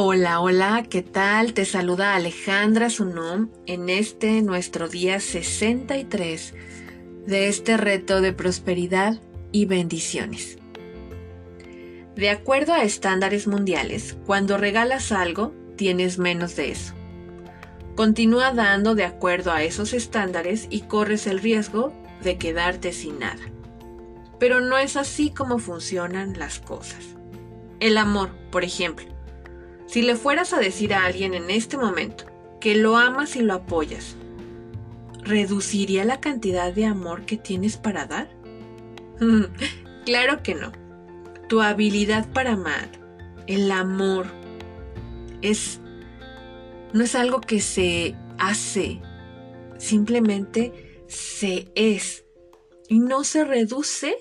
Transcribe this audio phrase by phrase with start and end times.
[0.00, 1.54] Hola, hola, ¿qué tal?
[1.54, 6.54] Te saluda Alejandra Sunum en este nuestro día 63
[7.26, 10.58] de este reto de prosperidad y bendiciones.
[12.14, 16.94] De acuerdo a estándares mundiales, cuando regalas algo, tienes menos de eso.
[17.96, 23.50] Continúa dando de acuerdo a esos estándares y corres el riesgo de quedarte sin nada.
[24.38, 27.16] Pero no es así como funcionan las cosas.
[27.80, 29.17] El amor, por ejemplo.
[29.88, 32.24] Si le fueras a decir a alguien en este momento
[32.60, 34.16] que lo amas y lo apoyas,
[35.22, 38.28] ¿reduciría la cantidad de amor que tienes para dar?
[40.04, 40.72] claro que no.
[41.48, 42.90] Tu habilidad para amar,
[43.46, 44.26] el amor,
[45.40, 45.80] es
[46.92, 49.00] no es algo que se hace,
[49.78, 52.26] simplemente se es
[52.88, 54.16] y no se reduce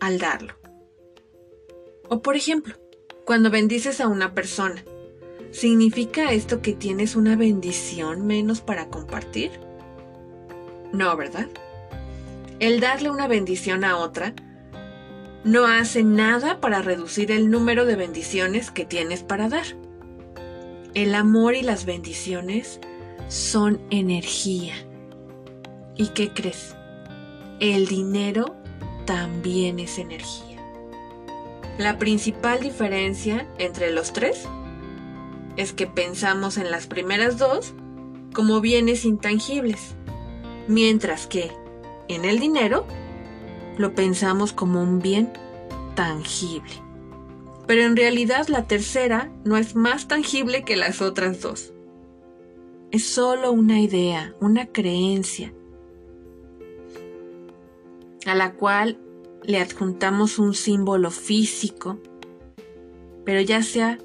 [0.00, 0.54] al darlo.
[2.10, 2.74] O por ejemplo,
[3.28, 4.82] cuando bendices a una persona,
[5.50, 9.50] ¿significa esto que tienes una bendición menos para compartir?
[10.94, 11.46] No, ¿verdad?
[12.58, 14.32] El darle una bendición a otra
[15.44, 19.66] no hace nada para reducir el número de bendiciones que tienes para dar.
[20.94, 22.80] El amor y las bendiciones
[23.28, 24.72] son energía.
[25.96, 26.74] ¿Y qué crees?
[27.60, 28.56] El dinero
[29.04, 30.47] también es energía.
[31.78, 34.48] La principal diferencia entre los tres
[35.56, 37.72] es que pensamos en las primeras dos
[38.34, 39.94] como bienes intangibles,
[40.66, 41.52] mientras que
[42.08, 42.84] en el dinero
[43.76, 45.32] lo pensamos como un bien
[45.94, 46.72] tangible.
[47.68, 51.72] Pero en realidad la tercera no es más tangible que las otras dos.
[52.90, 55.52] Es solo una idea, una creencia,
[58.26, 58.98] a la cual
[59.44, 61.98] le adjuntamos un símbolo físico,
[63.24, 63.98] pero ya sea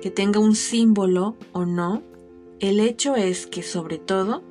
[0.00, 2.02] que tenga un símbolo o no,
[2.60, 4.42] el hecho es que sobre todo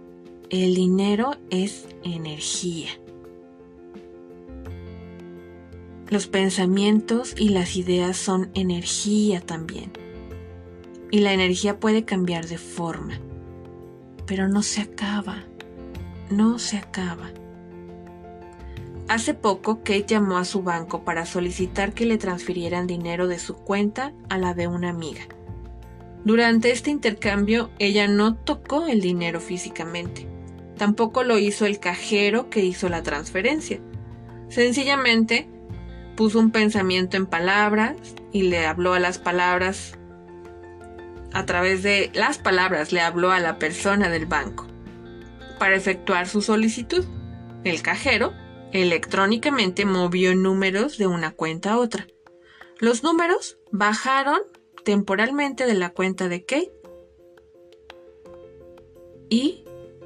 [0.50, 2.90] el dinero es energía.
[6.09, 9.92] Los pensamientos y las ideas son energía también.
[11.12, 13.19] Y la energía puede cambiar de forma,
[14.25, 15.44] pero no se acaba,
[16.30, 17.30] no se acaba.
[19.07, 23.56] Hace poco Kate llamó a su banco para solicitar que le transfirieran dinero de su
[23.56, 25.22] cuenta a la de una amiga.
[26.25, 30.28] Durante este intercambio ella no tocó el dinero físicamente,
[30.78, 33.79] tampoco lo hizo el cajero que hizo la transferencia.
[34.50, 35.47] Sencillamente
[36.18, 37.95] puso un pensamiento en palabras
[38.34, 39.97] y le habló a las palabras,
[41.31, 44.68] a través de las palabras le habló a la persona del banco
[45.59, 47.06] para efectuar su solicitud.
[47.63, 48.34] El cajero
[48.72, 52.08] electrónicamente movió números de una cuenta a otra.
[52.80, 54.40] Los números bajaron
[54.84, 56.72] temporalmente de la cuenta de Kate
[59.30, 59.64] y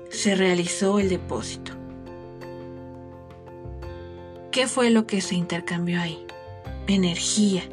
[0.09, 1.73] se realizó el depósito.
[4.51, 6.25] ¿Qué fue lo que se intercambió ahí?
[6.87, 7.63] Energía.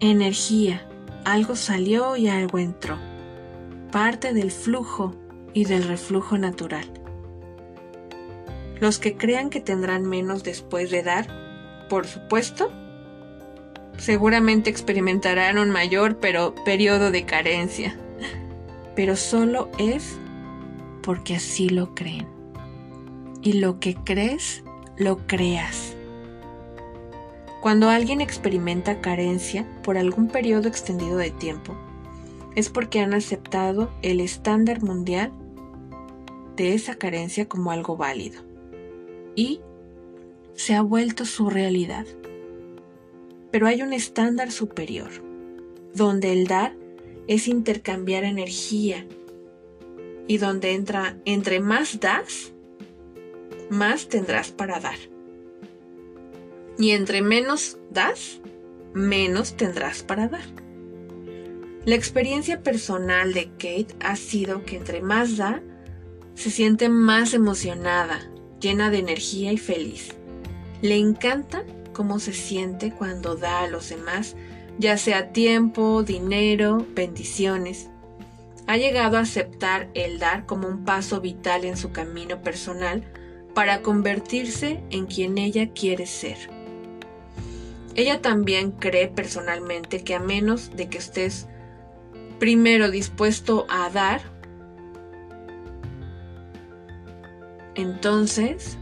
[0.00, 0.88] Energía.
[1.24, 2.98] Algo salió y algo entró.
[3.92, 5.14] Parte del flujo
[5.52, 7.05] y del reflujo natural.
[8.80, 11.26] Los que crean que tendrán menos después de dar,
[11.88, 12.70] por supuesto,
[13.96, 17.96] seguramente experimentarán un mayor pero periodo de carencia.
[18.94, 20.18] Pero solo es
[21.02, 22.26] porque así lo creen.
[23.40, 24.62] Y lo que crees
[24.98, 25.96] lo creas.
[27.62, 31.74] Cuando alguien experimenta carencia por algún periodo extendido de tiempo,
[32.54, 35.32] es porque han aceptado el estándar mundial
[36.56, 38.55] de esa carencia como algo válido
[39.36, 39.60] y
[40.54, 42.06] se ha vuelto su realidad.
[43.52, 45.10] Pero hay un estándar superior,
[45.94, 46.74] donde el dar
[47.28, 49.06] es intercambiar energía
[50.26, 52.52] y donde entra entre más das,
[53.70, 54.98] más tendrás para dar.
[56.78, 58.40] Y entre menos das,
[58.92, 60.44] menos tendrás para dar.
[61.84, 65.62] La experiencia personal de Kate ha sido que entre más da,
[66.34, 68.28] se siente más emocionada,
[68.60, 70.14] llena de energía y feliz.
[70.82, 74.36] Le encanta cómo se siente cuando da a los demás,
[74.78, 77.88] ya sea tiempo, dinero, bendiciones.
[78.66, 83.04] Ha llegado a aceptar el dar como un paso vital en su camino personal
[83.54, 86.36] para convertirse en quien ella quiere ser.
[87.94, 91.46] Ella también cree personalmente que a menos de que estés
[92.38, 94.20] primero dispuesto a dar,
[97.76, 98.78] entonces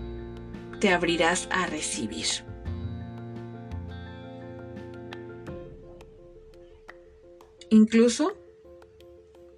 [0.81, 2.27] te abrirás a recibir.
[7.71, 8.33] Incluso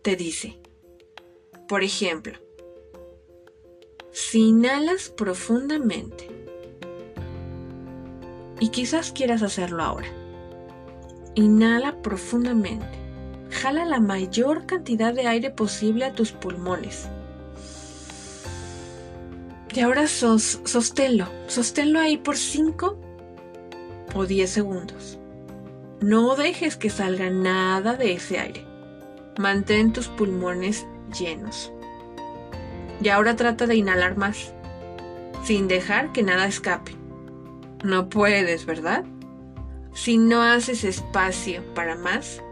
[0.03, 0.59] te dice,
[1.69, 2.39] por ejemplo,
[4.11, 6.29] si inhalas profundamente,
[8.59, 10.09] y quizás quieras hacerlo ahora,
[11.35, 12.87] inhala profundamente,
[13.51, 17.09] jala la mayor cantidad de aire posible a tus pulmones.
[19.77, 22.99] Y ahora sos, sosténlo, sosténlo ahí por 5
[24.15, 25.19] o 10 segundos.
[26.01, 28.65] No dejes que salga nada de ese aire.
[29.39, 30.87] Mantén tus pulmones
[31.19, 31.71] llenos.
[33.03, 34.55] Y ahora trata de inhalar más,
[35.45, 36.93] sin dejar que nada escape.
[37.85, 39.05] No puedes, ¿verdad?
[39.93, 42.43] Si no haces espacio para más,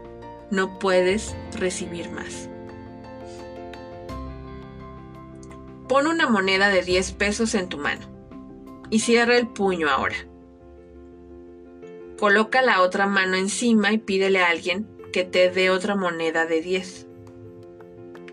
[0.51, 2.51] no puedes recibir más.
[5.95, 8.05] Pon una moneda de 10 pesos en tu mano
[8.89, 10.17] y cierra el puño ahora.
[12.19, 16.59] Coloca la otra mano encima y pídele a alguien que te dé otra moneda de
[16.59, 17.07] 10.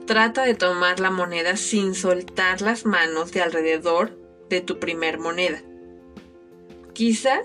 [0.06, 4.18] Trata de tomar la moneda sin soltar las manos de alrededor
[4.50, 5.62] de tu primer moneda.
[6.94, 7.42] Quizá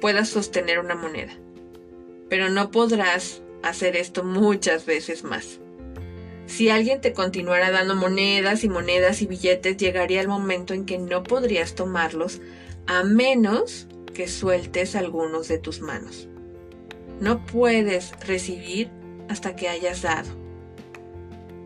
[0.00, 1.32] puedas sostener una moneda,
[2.30, 5.58] pero no podrás hacer esto muchas veces más.
[6.46, 10.96] Si alguien te continuara dando monedas y monedas y billetes, llegaría el momento en que
[10.96, 12.40] no podrías tomarlos
[12.86, 16.28] a menos que sueltes algunos de tus manos.
[17.20, 18.90] No puedes recibir
[19.28, 20.28] hasta que hayas dado.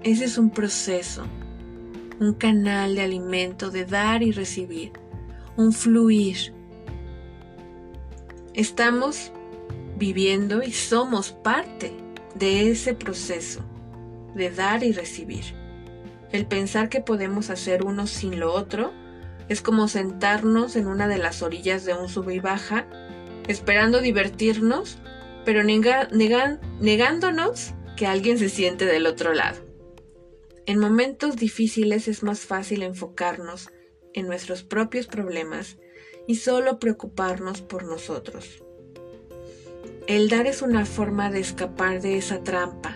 [0.02, 1.26] Ese es un proceso,
[2.18, 4.92] un canal de alimento de dar y recibir,
[5.58, 6.54] un fluir.
[8.54, 9.30] Estamos
[9.98, 11.92] viviendo y somos parte
[12.34, 13.62] de ese proceso
[14.34, 15.54] de dar y recibir.
[16.32, 18.92] El pensar que podemos hacer uno sin lo otro
[19.48, 22.86] es como sentarnos en una de las orillas de un sub y baja,
[23.48, 24.98] esperando divertirnos,
[25.44, 29.58] pero negándonos que alguien se siente del otro lado.
[30.66, 33.70] En momentos difíciles es más fácil enfocarnos
[34.14, 35.78] en nuestros propios problemas
[36.26, 38.62] y solo preocuparnos por nosotros.
[40.06, 42.89] El dar es una forma de escapar de esa trampa,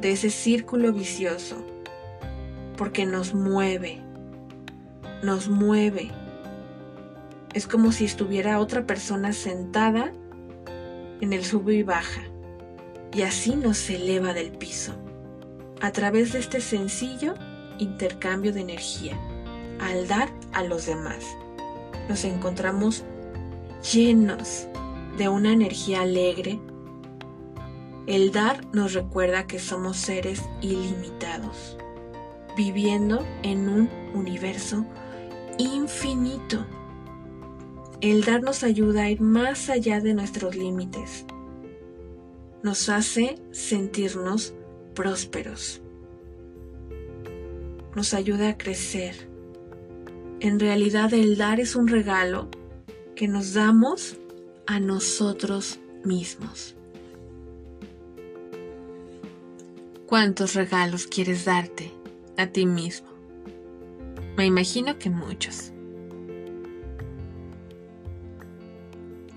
[0.00, 1.56] de ese círculo vicioso,
[2.76, 4.00] porque nos mueve,
[5.22, 6.10] nos mueve.
[7.54, 10.12] Es como si estuviera otra persona sentada
[11.20, 12.22] en el sube y baja,
[13.12, 14.92] y así nos eleva del piso
[15.80, 17.34] a través de este sencillo
[17.78, 19.18] intercambio de energía.
[19.80, 21.24] Al dar a los demás,
[22.08, 23.04] nos encontramos
[23.92, 24.66] llenos
[25.18, 26.58] de una energía alegre.
[28.06, 31.76] El dar nos recuerda que somos seres ilimitados,
[32.56, 34.86] viviendo en un universo
[35.58, 36.64] infinito.
[38.00, 41.26] El dar nos ayuda a ir más allá de nuestros límites.
[42.62, 44.54] Nos hace sentirnos
[44.94, 45.82] prósperos.
[47.96, 49.28] Nos ayuda a crecer.
[50.38, 52.50] En realidad el dar es un regalo
[53.16, 54.16] que nos damos
[54.68, 56.75] a nosotros mismos.
[60.16, 61.92] ¿Cuántos regalos quieres darte
[62.38, 63.08] a ti mismo?
[64.38, 65.72] Me imagino que muchos.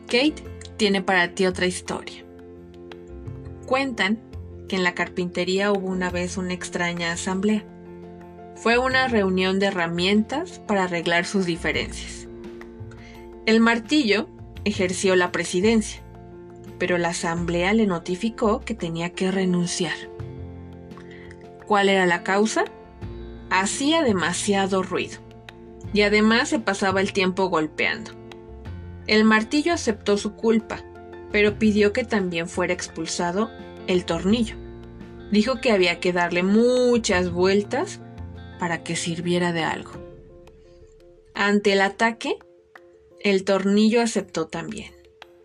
[0.05, 0.41] Kate
[0.77, 2.23] tiene para ti otra historia.
[3.65, 4.19] Cuentan
[4.69, 7.65] que en la carpintería hubo una vez una extraña asamblea.
[8.55, 12.29] Fue una reunión de herramientas para arreglar sus diferencias.
[13.45, 14.29] El martillo
[14.63, 16.01] ejerció la presidencia,
[16.77, 20.08] pero la asamblea le notificó que tenía que renunciar.
[21.69, 22.65] ¿Cuál era la causa?
[23.51, 25.19] Hacía demasiado ruido
[25.93, 28.09] y además se pasaba el tiempo golpeando.
[29.05, 30.83] El martillo aceptó su culpa,
[31.31, 33.51] pero pidió que también fuera expulsado
[33.85, 34.55] el tornillo.
[35.31, 37.99] Dijo que había que darle muchas vueltas
[38.57, 39.91] para que sirviera de algo.
[41.35, 42.39] Ante el ataque,
[43.19, 44.91] el tornillo aceptó también,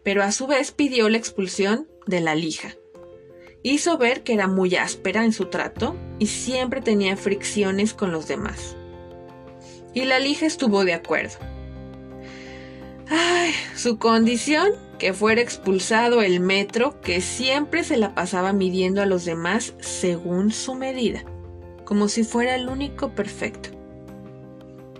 [0.02, 2.76] pero a su vez pidió la expulsión de la lija.
[3.66, 8.28] Hizo ver que era muy áspera en su trato y siempre tenía fricciones con los
[8.28, 8.76] demás.
[9.94, 11.36] Y la lija estuvo de acuerdo.
[13.08, 19.06] Ay, su condición que fuera expulsado el metro que siempre se la pasaba midiendo a
[19.06, 21.24] los demás según su medida,
[21.86, 23.70] como si fuera el único perfecto.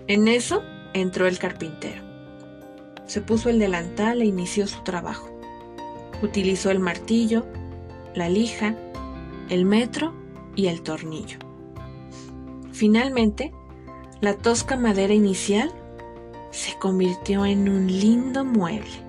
[0.07, 0.63] En eso
[0.95, 2.01] entró el carpintero.
[3.05, 5.29] Se puso el delantal e inició su trabajo.
[6.23, 7.45] Utilizó el martillo,
[8.15, 8.75] la lija,
[9.49, 10.13] el metro
[10.55, 11.37] y el tornillo.
[12.71, 13.53] Finalmente,
[14.21, 15.71] la tosca madera inicial
[16.51, 19.05] se convirtió en un lindo mueble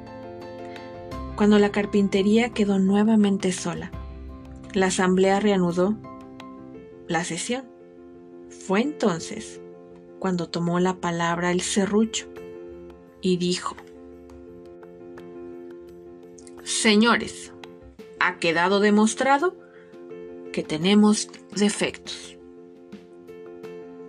[1.37, 3.91] cuando la carpintería quedó nuevamente sola.
[4.73, 5.97] la asamblea reanudó
[7.09, 7.65] la sesión.
[8.51, 9.61] Fue entonces
[10.19, 12.27] cuando tomó la palabra el serrucho
[13.23, 13.77] y dijo,
[16.63, 17.53] Señores,
[18.27, 19.57] ha quedado demostrado
[20.53, 22.37] que tenemos defectos.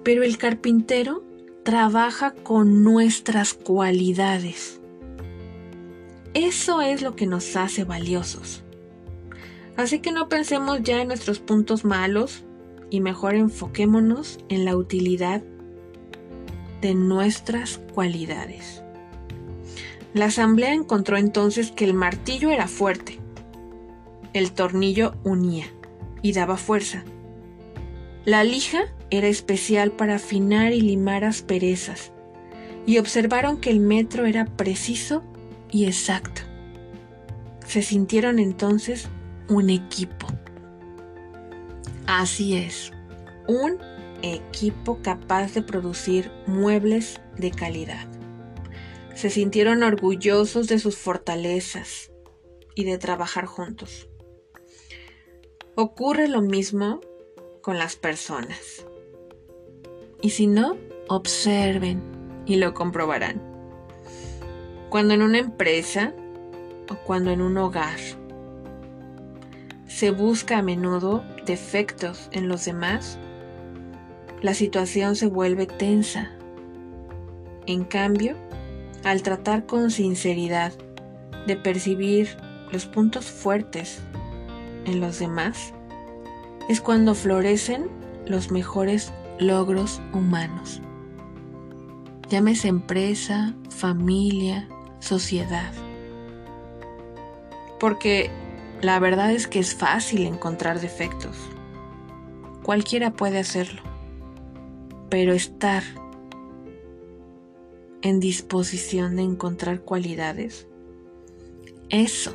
[0.04, 1.24] Pero el carpintero
[1.64, 4.82] trabaja con nuestras cualidades.
[6.34, 8.64] Eso es lo que nos hace valiosos.
[9.76, 12.44] Así que no pensemos ya en nuestros puntos malos
[12.90, 15.44] y mejor enfoquémonos en la utilidad
[16.82, 18.82] de nuestras cualidades.
[20.14, 23.20] La asamblea encontró entonces que el martillo era fuerte,
[24.38, 25.66] el tornillo unía
[26.22, 27.04] y daba fuerza.
[28.26, 32.12] La lija era especial para afinar y limar asperezas,
[32.86, 35.24] y observaron que el metro era preciso
[35.72, 36.42] y exacto.
[37.66, 39.10] Se sintieron entonces
[39.50, 40.28] un equipo.
[42.06, 42.92] Así es,
[43.48, 43.78] un
[44.22, 48.08] equipo capaz de producir muebles de calidad.
[49.14, 52.12] Se sintieron orgullosos de sus fortalezas
[52.76, 54.10] y de trabajar juntos.
[55.80, 57.02] Ocurre lo mismo
[57.62, 58.84] con las personas.
[60.24, 60.76] Y si no,
[61.08, 62.02] observen
[62.48, 63.40] y lo comprobarán.
[64.90, 66.16] Cuando en una empresa
[66.90, 68.00] o cuando en un hogar
[69.86, 73.20] se busca a menudo defectos en los demás,
[74.42, 76.32] la situación se vuelve tensa.
[77.68, 78.36] En cambio,
[79.04, 80.74] al tratar con sinceridad
[81.46, 82.36] de percibir
[82.72, 84.02] los puntos fuertes
[84.88, 85.74] en los demás,
[86.68, 87.88] es cuando florecen
[88.26, 90.82] los mejores logros humanos.
[92.30, 94.68] Llámese empresa, familia,
[95.00, 95.72] sociedad.
[97.80, 98.32] Porque
[98.82, 101.38] la verdad es que es fácil encontrar defectos.
[102.64, 103.82] Cualquiera puede hacerlo.
[105.10, 105.84] Pero estar
[108.02, 110.68] en disposición de encontrar cualidades,
[111.90, 112.34] eso,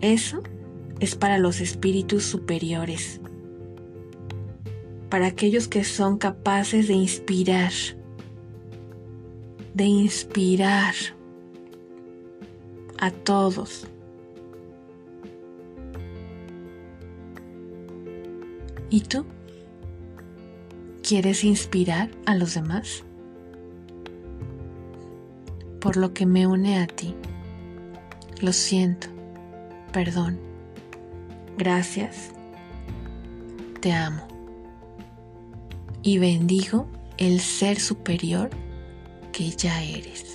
[0.00, 0.42] eso
[1.02, 3.20] es para los espíritus superiores,
[5.10, 7.72] para aquellos que son capaces de inspirar,
[9.74, 10.94] de inspirar
[12.98, 13.86] a todos
[18.92, 19.24] ¿Y tú?
[21.02, 23.04] ¿Quieres inspirar a los demás?
[25.80, 27.14] Por lo que me une a ti.
[28.42, 29.06] Lo siento.
[29.94, 30.51] Perdón.
[31.56, 32.32] Gracias.
[33.80, 34.26] Te amo.
[36.02, 36.86] Y bendigo
[37.18, 38.50] el ser superior
[39.32, 40.31] que ya eres.